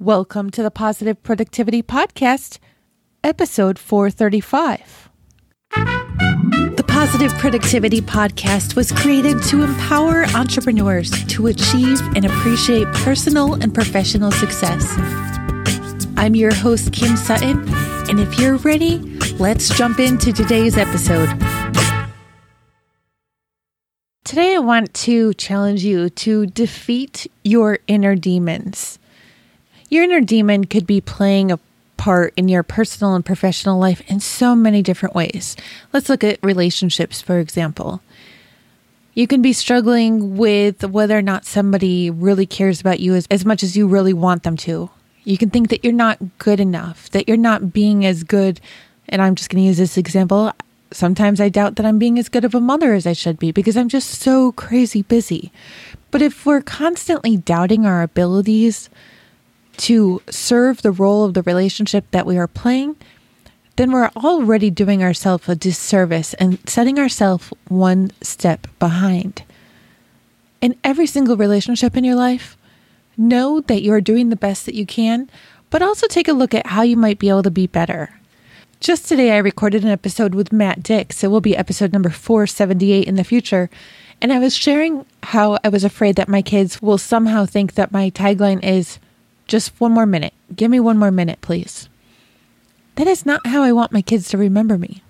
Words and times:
Welcome 0.00 0.50
to 0.50 0.62
the 0.62 0.70
Positive 0.70 1.20
Productivity 1.24 1.82
Podcast, 1.82 2.60
episode 3.24 3.80
435. 3.80 5.10
The 5.72 6.84
Positive 6.86 7.32
Productivity 7.34 8.00
Podcast 8.00 8.76
was 8.76 8.92
created 8.92 9.42
to 9.48 9.64
empower 9.64 10.26
entrepreneurs 10.36 11.10
to 11.26 11.48
achieve 11.48 12.00
and 12.14 12.24
appreciate 12.24 12.86
personal 12.92 13.54
and 13.54 13.74
professional 13.74 14.30
success. 14.30 14.86
I'm 16.16 16.36
your 16.36 16.54
host, 16.54 16.92
Kim 16.92 17.16
Sutton, 17.16 17.64
and 18.08 18.20
if 18.20 18.38
you're 18.38 18.58
ready, 18.58 18.98
let's 19.40 19.68
jump 19.76 19.98
into 19.98 20.32
today's 20.32 20.76
episode. 20.76 21.28
Today, 24.24 24.54
I 24.54 24.60
want 24.60 24.94
to 24.94 25.34
challenge 25.34 25.82
you 25.82 26.08
to 26.10 26.46
defeat 26.46 27.26
your 27.42 27.80
inner 27.88 28.14
demons. 28.14 29.00
Your 29.88 30.04
inner 30.04 30.20
demon 30.20 30.66
could 30.66 30.86
be 30.86 31.00
playing 31.00 31.50
a 31.50 31.58
part 31.96 32.34
in 32.36 32.48
your 32.48 32.62
personal 32.62 33.14
and 33.14 33.24
professional 33.24 33.78
life 33.78 34.02
in 34.06 34.20
so 34.20 34.54
many 34.54 34.82
different 34.82 35.14
ways. 35.14 35.56
Let's 35.92 36.08
look 36.08 36.22
at 36.22 36.38
relationships, 36.42 37.22
for 37.22 37.38
example. 37.38 38.02
You 39.14 39.26
can 39.26 39.42
be 39.42 39.52
struggling 39.52 40.36
with 40.36 40.84
whether 40.84 41.18
or 41.18 41.22
not 41.22 41.44
somebody 41.44 42.10
really 42.10 42.46
cares 42.46 42.80
about 42.80 43.00
you 43.00 43.14
as, 43.14 43.26
as 43.30 43.44
much 43.44 43.62
as 43.62 43.76
you 43.76 43.88
really 43.88 44.12
want 44.12 44.42
them 44.42 44.56
to. 44.58 44.90
You 45.24 45.36
can 45.36 45.50
think 45.50 45.70
that 45.70 45.82
you're 45.82 45.92
not 45.92 46.38
good 46.38 46.60
enough, 46.60 47.10
that 47.10 47.26
you're 47.26 47.36
not 47.36 47.72
being 47.72 48.06
as 48.06 48.22
good. 48.22 48.60
And 49.08 49.20
I'm 49.20 49.34
just 49.34 49.50
going 49.50 49.62
to 49.62 49.66
use 49.66 49.78
this 49.78 49.96
example. 49.96 50.52
Sometimes 50.92 51.40
I 51.40 51.48
doubt 51.48 51.76
that 51.76 51.86
I'm 51.86 51.98
being 51.98 52.18
as 52.18 52.28
good 52.28 52.44
of 52.44 52.54
a 52.54 52.60
mother 52.60 52.94
as 52.94 53.06
I 53.06 53.12
should 53.12 53.38
be 53.38 53.52
because 53.52 53.76
I'm 53.76 53.88
just 53.88 54.20
so 54.20 54.52
crazy 54.52 55.02
busy. 55.02 55.50
But 56.10 56.22
if 56.22 56.46
we're 56.46 56.62
constantly 56.62 57.36
doubting 57.36 57.84
our 57.84 58.02
abilities, 58.02 58.88
to 59.78 60.22
serve 60.28 60.82
the 60.82 60.90
role 60.90 61.24
of 61.24 61.34
the 61.34 61.42
relationship 61.42 62.04
that 62.10 62.26
we 62.26 62.36
are 62.36 62.46
playing, 62.46 62.96
then 63.76 63.92
we're 63.92 64.10
already 64.16 64.70
doing 64.70 65.02
ourselves 65.02 65.48
a 65.48 65.54
disservice 65.54 66.34
and 66.34 66.58
setting 66.68 66.98
ourselves 66.98 67.52
one 67.68 68.10
step 68.20 68.66
behind. 68.78 69.42
In 70.60 70.74
every 70.82 71.06
single 71.06 71.36
relationship 71.36 71.96
in 71.96 72.02
your 72.02 72.16
life, 72.16 72.56
know 73.16 73.60
that 73.62 73.82
you're 73.82 74.00
doing 74.00 74.28
the 74.28 74.36
best 74.36 74.66
that 74.66 74.74
you 74.74 74.84
can, 74.84 75.30
but 75.70 75.82
also 75.82 76.06
take 76.06 76.28
a 76.28 76.32
look 76.32 76.54
at 76.54 76.66
how 76.66 76.82
you 76.82 76.96
might 76.96 77.18
be 77.18 77.28
able 77.28 77.44
to 77.44 77.50
be 77.50 77.66
better. 77.66 78.10
Just 78.80 79.06
today, 79.08 79.32
I 79.32 79.38
recorded 79.38 79.84
an 79.84 79.90
episode 79.90 80.34
with 80.34 80.52
Matt 80.52 80.82
Dix. 80.82 81.22
It 81.22 81.28
will 81.28 81.40
be 81.40 81.56
episode 81.56 81.92
number 81.92 82.10
478 82.10 83.06
in 83.06 83.16
the 83.16 83.24
future. 83.24 83.70
And 84.20 84.32
I 84.32 84.38
was 84.38 84.56
sharing 84.56 85.04
how 85.22 85.58
I 85.62 85.68
was 85.68 85.84
afraid 85.84 86.16
that 86.16 86.28
my 86.28 86.42
kids 86.42 86.82
will 86.82 86.98
somehow 86.98 87.44
think 87.44 87.74
that 87.74 87.92
my 87.92 88.10
tagline 88.10 88.62
is 88.64 88.98
just 89.48 89.80
one 89.80 89.92
more 89.92 90.06
minute. 90.06 90.34
Give 90.54 90.70
me 90.70 90.78
one 90.78 90.98
more 90.98 91.10
minute, 91.10 91.40
please. 91.40 91.88
That 92.94 93.06
is 93.06 93.26
not 93.26 93.46
how 93.46 93.62
I 93.62 93.72
want 93.72 93.92
my 93.92 94.02
kids 94.02 94.28
to 94.28 94.38
remember 94.38 94.78
me. 94.78 95.02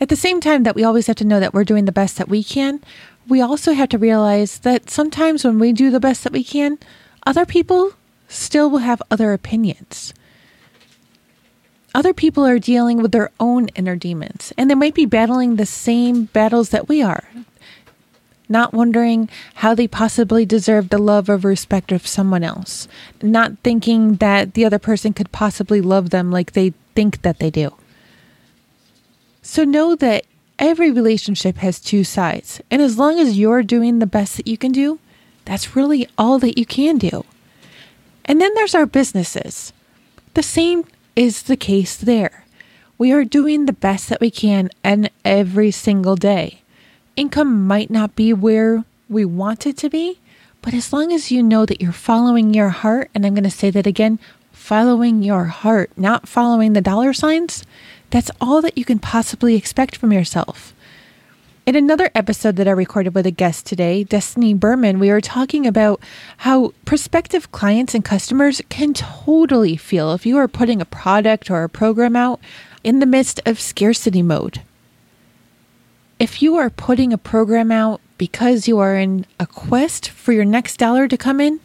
At 0.00 0.08
the 0.08 0.16
same 0.16 0.40
time 0.40 0.64
that 0.64 0.74
we 0.74 0.84
always 0.84 1.06
have 1.06 1.16
to 1.16 1.24
know 1.24 1.40
that 1.40 1.54
we're 1.54 1.64
doing 1.64 1.84
the 1.84 1.92
best 1.92 2.16
that 2.18 2.28
we 2.28 2.44
can, 2.44 2.80
we 3.28 3.40
also 3.40 3.72
have 3.72 3.88
to 3.90 3.98
realize 3.98 4.58
that 4.60 4.90
sometimes 4.90 5.44
when 5.44 5.58
we 5.58 5.72
do 5.72 5.90
the 5.90 6.00
best 6.00 6.24
that 6.24 6.32
we 6.32 6.44
can, 6.44 6.78
other 7.24 7.46
people 7.46 7.92
still 8.28 8.68
will 8.68 8.78
have 8.78 9.02
other 9.10 9.32
opinions. 9.32 10.12
Other 11.94 12.14
people 12.14 12.44
are 12.44 12.58
dealing 12.58 13.00
with 13.00 13.12
their 13.12 13.30
own 13.38 13.68
inner 13.68 13.96
demons, 13.96 14.52
and 14.56 14.68
they 14.70 14.74
might 14.74 14.94
be 14.94 15.06
battling 15.06 15.56
the 15.56 15.66
same 15.66 16.24
battles 16.24 16.70
that 16.70 16.88
we 16.88 17.02
are 17.02 17.24
not 18.48 18.72
wondering 18.72 19.28
how 19.56 19.74
they 19.74 19.88
possibly 19.88 20.44
deserve 20.44 20.88
the 20.88 20.98
love 20.98 21.28
or 21.28 21.36
respect 21.36 21.92
of 21.92 22.06
someone 22.06 22.44
else, 22.44 22.88
not 23.22 23.58
thinking 23.62 24.16
that 24.16 24.54
the 24.54 24.64
other 24.64 24.78
person 24.78 25.12
could 25.12 25.32
possibly 25.32 25.80
love 25.80 26.10
them 26.10 26.30
like 26.30 26.52
they 26.52 26.72
think 26.94 27.22
that 27.22 27.38
they 27.38 27.50
do. 27.50 27.74
So 29.42 29.64
know 29.64 29.96
that 29.96 30.24
every 30.58 30.90
relationship 30.90 31.56
has 31.58 31.80
two 31.80 32.04
sides, 32.04 32.60
and 32.70 32.80
as 32.80 32.98
long 32.98 33.18
as 33.18 33.38
you're 33.38 33.62
doing 33.62 33.98
the 33.98 34.06
best 34.06 34.36
that 34.36 34.46
you 34.46 34.56
can 34.56 34.72
do, 34.72 34.98
that's 35.44 35.74
really 35.74 36.06
all 36.16 36.38
that 36.38 36.58
you 36.58 36.64
can 36.66 36.98
do. 36.98 37.24
And 38.24 38.40
then 38.40 38.54
there's 38.54 38.74
our 38.74 38.86
businesses. 38.86 39.72
The 40.34 40.42
same 40.42 40.84
is 41.16 41.42
the 41.42 41.56
case 41.56 41.96
there. 41.96 42.44
We 42.96 43.10
are 43.12 43.24
doing 43.24 43.66
the 43.66 43.72
best 43.72 44.08
that 44.08 44.20
we 44.20 44.30
can 44.30 44.70
and 44.84 45.10
every 45.24 45.72
single 45.72 46.14
day 46.14 46.61
income 47.16 47.66
might 47.66 47.90
not 47.90 48.16
be 48.16 48.32
where 48.32 48.84
we 49.08 49.24
want 49.24 49.66
it 49.66 49.76
to 49.78 49.90
be, 49.90 50.18
but 50.62 50.74
as 50.74 50.92
long 50.92 51.12
as 51.12 51.30
you 51.30 51.42
know 51.42 51.66
that 51.66 51.80
you're 51.80 51.92
following 51.92 52.54
your 52.54 52.70
heart, 52.70 53.10
and 53.14 53.26
I'm 53.26 53.34
going 53.34 53.44
to 53.44 53.50
say 53.50 53.70
that 53.70 53.86
again 53.86 54.18
following 54.52 55.22
your 55.24 55.46
heart, 55.46 55.90
not 55.96 56.28
following 56.28 56.72
the 56.72 56.80
dollar 56.80 57.12
signs, 57.12 57.64
that's 58.10 58.30
all 58.40 58.62
that 58.62 58.78
you 58.78 58.84
can 58.84 59.00
possibly 59.00 59.56
expect 59.56 59.96
from 59.96 60.12
yourself. 60.12 60.72
In 61.64 61.76
another 61.76 62.10
episode 62.14 62.56
that 62.56 62.68
I 62.68 62.72
recorded 62.72 63.14
with 63.14 63.26
a 63.26 63.30
guest 63.30 63.66
today, 63.66 64.04
Destiny 64.04 64.52
Berman, 64.52 64.98
we 64.98 65.10
were 65.10 65.20
talking 65.20 65.66
about 65.66 66.00
how 66.38 66.74
prospective 66.84 67.52
clients 67.52 67.94
and 67.94 68.04
customers 68.04 68.60
can 68.68 68.94
totally 68.94 69.76
feel 69.76 70.12
if 70.12 70.26
you 70.26 70.36
are 70.38 70.48
putting 70.48 70.80
a 70.80 70.84
product 70.84 71.50
or 71.50 71.64
a 71.64 71.68
program 71.68 72.16
out 72.16 72.40
in 72.82 72.98
the 72.98 73.06
midst 73.06 73.40
of 73.46 73.60
scarcity 73.60 74.22
mode. 74.22 74.60
If 76.22 76.40
you 76.40 76.54
are 76.54 76.70
putting 76.70 77.12
a 77.12 77.18
program 77.18 77.72
out 77.72 78.00
because 78.16 78.68
you 78.68 78.78
are 78.78 78.94
in 78.94 79.26
a 79.40 79.46
quest 79.46 80.08
for 80.08 80.30
your 80.30 80.44
next 80.44 80.76
dollar 80.76 81.08
to 81.08 81.16
come 81.16 81.40
in, 81.40 81.58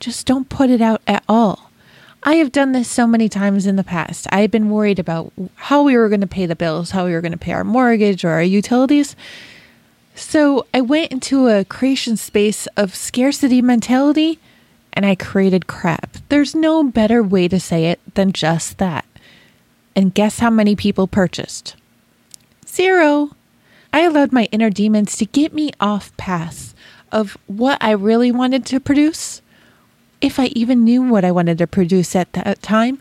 just 0.00 0.26
don't 0.26 0.48
put 0.48 0.68
it 0.68 0.80
out 0.80 1.00
at 1.06 1.22
all. 1.28 1.70
I 2.24 2.34
have 2.34 2.50
done 2.50 2.72
this 2.72 2.88
so 2.88 3.06
many 3.06 3.28
times 3.28 3.68
in 3.68 3.76
the 3.76 3.84
past. 3.84 4.26
I 4.32 4.40
have 4.40 4.50
been 4.50 4.68
worried 4.68 4.98
about 4.98 5.32
how 5.54 5.84
we 5.84 5.96
were 5.96 6.08
going 6.08 6.22
to 6.22 6.26
pay 6.26 6.44
the 6.44 6.56
bills, 6.56 6.90
how 6.90 7.04
we 7.04 7.12
were 7.12 7.20
going 7.20 7.30
to 7.30 7.38
pay 7.38 7.52
our 7.52 7.62
mortgage 7.62 8.24
or 8.24 8.30
our 8.30 8.42
utilities. 8.42 9.14
So 10.16 10.66
I 10.74 10.80
went 10.80 11.12
into 11.12 11.46
a 11.46 11.64
creation 11.64 12.16
space 12.16 12.66
of 12.76 12.96
scarcity 12.96 13.62
mentality 13.62 14.40
and 14.92 15.06
I 15.06 15.14
created 15.14 15.68
crap. 15.68 16.16
There's 16.30 16.52
no 16.52 16.82
better 16.82 17.22
way 17.22 17.46
to 17.46 17.60
say 17.60 17.84
it 17.84 18.00
than 18.16 18.32
just 18.32 18.78
that. 18.78 19.04
And 19.94 20.12
guess 20.12 20.40
how 20.40 20.50
many 20.50 20.74
people 20.74 21.06
purchased? 21.06 21.76
Zero. 22.66 23.36
I 23.92 24.02
allowed 24.02 24.32
my 24.32 24.48
inner 24.52 24.70
demons 24.70 25.16
to 25.16 25.26
get 25.26 25.52
me 25.52 25.72
off 25.80 26.16
path 26.16 26.74
of 27.10 27.36
what 27.46 27.78
I 27.80 27.90
really 27.90 28.30
wanted 28.30 28.64
to 28.66 28.80
produce, 28.80 29.42
if 30.20 30.38
I 30.38 30.46
even 30.46 30.84
knew 30.84 31.02
what 31.02 31.24
I 31.24 31.32
wanted 31.32 31.58
to 31.58 31.66
produce 31.66 32.14
at 32.14 32.32
that 32.34 32.62
time, 32.62 33.00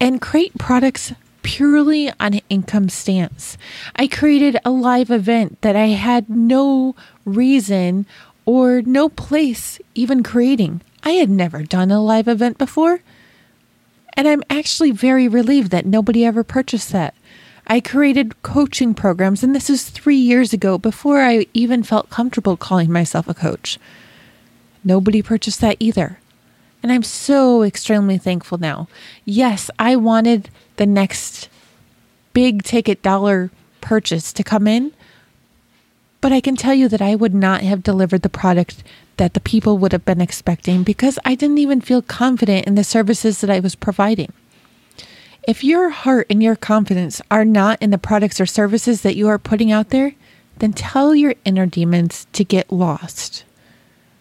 and 0.00 0.20
create 0.20 0.58
products 0.58 1.12
purely 1.42 2.10
on 2.20 2.34
an 2.34 2.40
income 2.50 2.88
stance. 2.88 3.56
I 3.96 4.06
created 4.06 4.58
a 4.64 4.70
live 4.70 5.10
event 5.10 5.60
that 5.62 5.76
I 5.76 5.86
had 5.86 6.28
no 6.28 6.94
reason 7.24 8.06
or 8.44 8.82
no 8.82 9.08
place 9.08 9.78
even 9.94 10.22
creating. 10.22 10.80
I 11.04 11.12
had 11.12 11.30
never 11.30 11.62
done 11.62 11.90
a 11.90 12.02
live 12.02 12.28
event 12.28 12.58
before. 12.58 13.00
And 14.14 14.26
I'm 14.26 14.42
actually 14.50 14.90
very 14.90 15.28
relieved 15.28 15.70
that 15.70 15.86
nobody 15.86 16.24
ever 16.24 16.42
purchased 16.42 16.90
that. 16.92 17.14
I 17.70 17.80
created 17.80 18.42
coaching 18.42 18.94
programs, 18.94 19.42
and 19.42 19.54
this 19.54 19.68
is 19.68 19.90
three 19.90 20.16
years 20.16 20.54
ago 20.54 20.78
before 20.78 21.20
I 21.20 21.46
even 21.52 21.82
felt 21.82 22.08
comfortable 22.08 22.56
calling 22.56 22.90
myself 22.90 23.28
a 23.28 23.34
coach. 23.34 23.78
Nobody 24.82 25.20
purchased 25.20 25.60
that 25.60 25.76
either. 25.78 26.18
And 26.82 26.90
I'm 26.90 27.02
so 27.02 27.62
extremely 27.62 28.16
thankful 28.16 28.56
now. 28.56 28.88
Yes, 29.26 29.70
I 29.78 29.96
wanted 29.96 30.48
the 30.76 30.86
next 30.86 31.50
big 32.32 32.62
ticket 32.62 33.02
dollar 33.02 33.50
purchase 33.82 34.32
to 34.32 34.42
come 34.42 34.66
in, 34.66 34.92
but 36.22 36.32
I 36.32 36.40
can 36.40 36.56
tell 36.56 36.74
you 36.74 36.88
that 36.88 37.02
I 37.02 37.14
would 37.16 37.34
not 37.34 37.60
have 37.62 37.82
delivered 37.82 38.22
the 38.22 38.30
product 38.30 38.82
that 39.18 39.34
the 39.34 39.40
people 39.40 39.76
would 39.76 39.92
have 39.92 40.04
been 40.04 40.20
expecting 40.22 40.84
because 40.84 41.18
I 41.24 41.34
didn't 41.34 41.58
even 41.58 41.80
feel 41.82 42.00
confident 42.00 42.66
in 42.66 42.76
the 42.76 42.84
services 42.84 43.40
that 43.40 43.50
I 43.50 43.60
was 43.60 43.74
providing. 43.74 44.32
If 45.48 45.64
your 45.64 45.88
heart 45.88 46.26
and 46.28 46.42
your 46.42 46.56
confidence 46.56 47.22
are 47.30 47.42
not 47.42 47.80
in 47.80 47.88
the 47.88 47.96
products 47.96 48.38
or 48.38 48.44
services 48.44 49.00
that 49.00 49.16
you 49.16 49.28
are 49.28 49.38
putting 49.38 49.72
out 49.72 49.88
there, 49.88 50.12
then 50.58 50.74
tell 50.74 51.14
your 51.14 51.36
inner 51.46 51.64
demons 51.64 52.26
to 52.34 52.44
get 52.44 52.70
lost. 52.70 53.44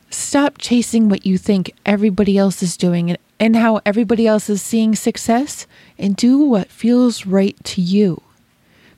Stop 0.09 0.57
chasing 0.57 1.09
what 1.09 1.25
you 1.25 1.37
think 1.37 1.73
everybody 1.85 2.37
else 2.37 2.63
is 2.63 2.77
doing 2.77 3.17
and 3.41 3.57
how 3.57 3.81
everybody 3.85 4.25
else 4.25 4.49
is 4.49 4.61
seeing 4.61 4.95
success 4.95 5.67
and 5.99 6.15
do 6.15 6.37
what 6.39 6.69
feels 6.69 7.25
right 7.25 7.61
to 7.65 7.81
you. 7.81 8.21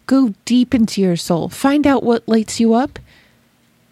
Go 0.05 0.35
deep 0.45 0.75
into 0.75 1.01
your 1.01 1.15
soul, 1.15 1.49
find 1.49 1.87
out 1.87 2.03
what 2.03 2.29
lights 2.29 2.59
you 2.59 2.75
up, 2.75 2.99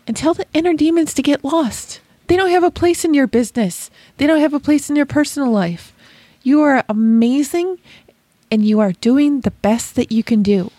and 0.06 0.16
tell 0.16 0.36
the 0.36 0.46
inner 0.54 0.76
demons 0.76 1.16
to 1.16 1.24
get 1.24 1.44
lost. 1.44 2.02
They 2.28 2.38
don't 2.38 2.52
have 2.52 2.64
a 2.64 2.70
place 2.70 3.04
in 3.04 3.16
your 3.16 3.26
business, 3.26 3.90
they 4.18 4.28
don't 4.28 4.42
have 4.42 4.54
a 4.54 4.60
place 4.60 4.92
in 4.92 4.96
your 4.96 5.08
personal 5.08 5.50
life. 5.50 5.92
You 6.44 6.62
are 6.62 6.86
amazing 6.88 7.80
and 8.50 8.66
you 8.66 8.80
are 8.80 8.92
doing 8.94 9.42
the 9.42 9.52
best 9.52 9.96
that 9.96 10.12
you 10.12 10.24
can 10.24 10.44
do. 10.44 10.72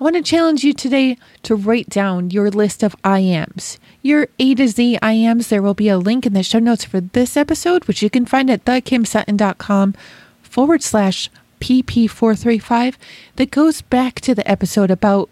I 0.00 0.04
want 0.04 0.16
to 0.16 0.22
challenge 0.22 0.64
you 0.64 0.72
today 0.72 1.18
to 1.42 1.54
write 1.54 1.90
down 1.90 2.30
your 2.30 2.50
list 2.50 2.82
of 2.82 2.96
I 3.04 3.18
ams, 3.18 3.78
your 4.00 4.28
A 4.38 4.54
to 4.54 4.66
Z 4.66 4.98
I 5.02 5.12
ams. 5.12 5.48
There 5.48 5.60
will 5.60 5.74
be 5.74 5.90
a 5.90 5.98
link 5.98 6.24
in 6.24 6.32
the 6.32 6.42
show 6.42 6.58
notes 6.58 6.84
for 6.84 7.02
this 7.02 7.36
episode, 7.36 7.84
which 7.84 8.02
you 8.02 8.08
can 8.08 8.24
find 8.24 8.48
at 8.48 8.64
thekimsutton.com 8.64 9.94
forward 10.42 10.82
slash 10.82 11.28
PP435 11.60 12.96
that 13.36 13.50
goes 13.50 13.82
back 13.82 14.20
to 14.22 14.34
the 14.34 14.50
episode 14.50 14.90
about 14.90 15.28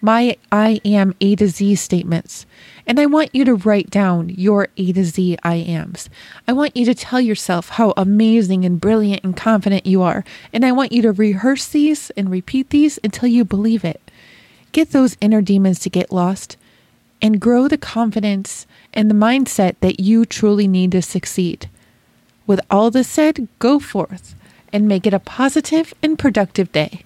my 0.00 0.36
I 0.52 0.80
am 0.84 1.14
A 1.20 1.36
to 1.36 1.48
Z 1.48 1.74
statements. 1.76 2.46
And 2.86 3.00
I 3.00 3.06
want 3.06 3.34
you 3.34 3.44
to 3.44 3.54
write 3.54 3.90
down 3.90 4.28
your 4.28 4.68
A 4.76 4.92
to 4.92 5.04
Z 5.04 5.36
I 5.42 5.56
ams. 5.56 6.08
I 6.46 6.52
want 6.52 6.76
you 6.76 6.84
to 6.84 6.94
tell 6.94 7.20
yourself 7.20 7.70
how 7.70 7.92
amazing 7.96 8.64
and 8.64 8.80
brilliant 8.80 9.24
and 9.24 9.36
confident 9.36 9.86
you 9.86 10.02
are. 10.02 10.24
And 10.52 10.64
I 10.64 10.72
want 10.72 10.92
you 10.92 11.02
to 11.02 11.12
rehearse 11.12 11.66
these 11.66 12.10
and 12.10 12.30
repeat 12.30 12.70
these 12.70 12.98
until 13.02 13.28
you 13.28 13.44
believe 13.44 13.84
it. 13.84 14.00
Get 14.72 14.92
those 14.92 15.16
inner 15.20 15.42
demons 15.42 15.78
to 15.80 15.90
get 15.90 16.12
lost 16.12 16.56
and 17.22 17.40
grow 17.40 17.66
the 17.66 17.78
confidence 17.78 18.66
and 18.92 19.10
the 19.10 19.14
mindset 19.14 19.76
that 19.80 20.00
you 20.00 20.24
truly 20.24 20.68
need 20.68 20.92
to 20.92 21.02
succeed. 21.02 21.68
With 22.46 22.60
all 22.70 22.90
this 22.90 23.08
said, 23.08 23.48
go 23.58 23.78
forth 23.78 24.34
and 24.72 24.86
make 24.86 25.06
it 25.06 25.14
a 25.14 25.18
positive 25.18 25.94
and 26.02 26.18
productive 26.18 26.70
day. 26.72 27.05